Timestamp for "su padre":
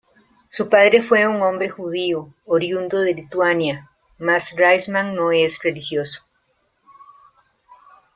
0.49-1.03